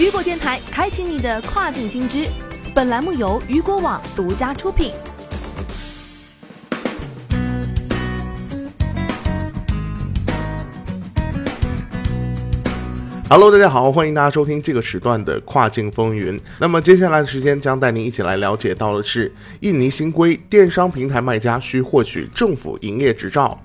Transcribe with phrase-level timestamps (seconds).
[0.00, 2.26] 雨果电台开启你的跨境新知。
[2.74, 4.94] 本栏目由雨果网独家出品。
[13.28, 16.40] Hello，大家好，欢迎大家收听这个时段的跨境风云。
[16.58, 19.30] 那么接下来的时间将带您一起来了解到的是，
[19.60, 23.60] 印尼新规，电商平台卖家需获取政府营业执照。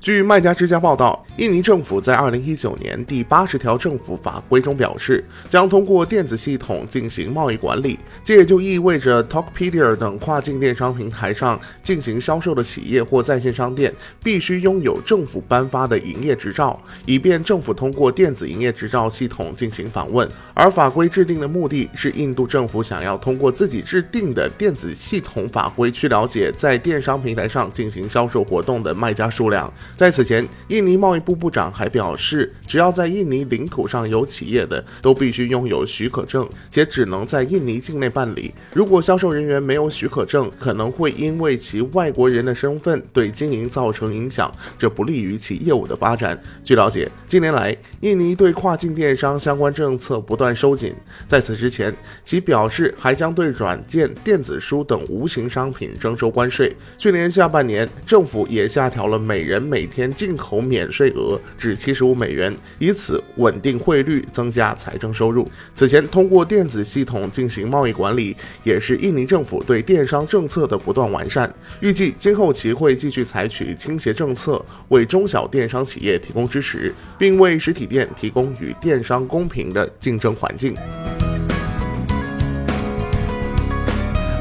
[0.00, 7.96] 据卖家之家报道，印尼政府在二零一九年第八十条政府法规中表示，将通过电子系统进行贸易管理。
[8.24, 20.28] 这也就意味着 Tokopedia 等跨境电商平台上进行销售的企业或在线商店，必须拥有政府颁发的营业执照，以便政府通过电子营业执照系统进行访问。
[20.54, 29.72] 而法规制定的目的是，印度政府想要通过自己制定的电子系统法规去了解在电商平台上进行销售活动的卖家数量。
[29.94, 38.54] 在此前，印尼贸易部部长还表示，只要在印尼领土上有企业的，都必须拥有许可证，且只能在印尼境内办理。
[38.72, 46.40] 如果销售人员没有许可证，可能会因为其外国人的身份对经营造成影响，这不利于其业务的发展。
[46.64, 50.94] 据了解，近年来，印尼对跨境电商相关政策不断收紧。
[51.28, 56.74] 在此之前，其表示还将对软件、电子书等无形商品征收关税。
[56.96, 65.46] 去年下半年，政府也下调了每人每天进口免税额至七十五美元，以此稳定汇率，增加财政收入。
[65.74, 71.52] 此前，通过电子系统进行贸易管理，也是印尼政府对电商政策的不断完善。
[71.80, 80.74] 预计今后其会继续采取倾斜政策，为中小电商企业提供支持，并为实体店提供与电商公平的竞争环境。